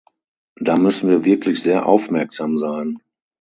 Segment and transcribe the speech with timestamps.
[0.59, 3.03] Da müssen wir wirklich sehr aufmerksam sein.